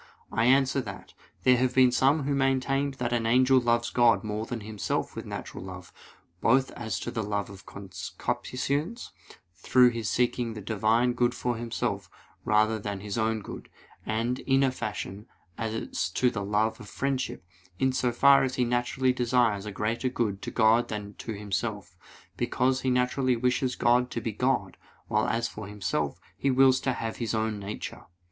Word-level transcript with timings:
I 0.31 0.45
answer 0.45 0.81
that, 0.81 1.13
There 1.43 1.57
have 1.57 1.75
been 1.75 1.91
some 1.91 2.23
who 2.23 2.33
maintained 2.33 2.95
that 2.95 3.13
an 3.13 3.27
angel 3.27 3.59
loves 3.59 3.91
God 3.91 4.23
more 4.23 4.47
than 4.47 4.61
himself 4.61 5.15
with 5.15 5.27
natural 5.27 5.63
love, 5.63 5.93
both 6.41 6.71
as 6.71 6.99
to 7.01 7.11
the 7.11 7.21
love 7.21 7.51
of 7.51 7.67
concupiscence, 7.67 9.11
through 9.53 9.89
his 9.91 10.09
seeking 10.09 10.55
the 10.55 10.59
Divine 10.61 11.13
good 11.13 11.35
for 11.35 11.55
himself 11.55 12.09
rather 12.43 12.79
than 12.79 13.01
his 13.01 13.15
own 13.15 13.43
good; 13.43 13.69
and, 14.03 14.39
in 14.39 14.63
a 14.63 14.71
fashion, 14.71 15.27
as 15.55 16.09
to 16.13 16.31
the 16.31 16.43
love 16.43 16.79
of 16.79 16.89
friendship, 16.89 17.45
in 17.77 17.93
so 17.93 18.11
far 18.11 18.43
as 18.43 18.55
he 18.55 18.65
naturally 18.65 19.13
desires 19.13 19.67
a 19.67 19.71
greater 19.71 20.09
good 20.09 20.41
to 20.41 20.49
God 20.49 20.87
than 20.87 21.13
to 21.19 21.33
himself; 21.33 21.95
because 22.37 22.81
he 22.81 22.89
naturally 22.89 23.35
wishes 23.35 23.75
God 23.75 24.09
to 24.09 24.19
be 24.19 24.31
God, 24.31 24.77
while 25.07 25.27
as 25.27 25.47
for 25.47 25.67
himself, 25.67 26.19
he 26.35 26.49
wills 26.49 26.79
to 26.79 26.93
have 26.93 27.17
his 27.17 27.35
own 27.35 27.59
nature. 27.59 28.07